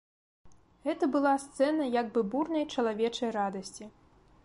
[0.85, 3.85] Гэта была сцэна як бы бурнай чалавечай радасці.